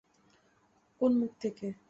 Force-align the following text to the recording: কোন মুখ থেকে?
কোন 1.01 1.11
মুখ 1.17 1.31
থেকে? 1.39 1.67